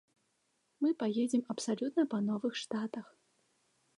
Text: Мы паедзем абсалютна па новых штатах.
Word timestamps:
Мы 0.85 0.89
паедзем 1.03 1.43
абсалютна 1.55 2.03
па 2.13 2.19
новых 2.29 2.53
штатах. 2.65 3.05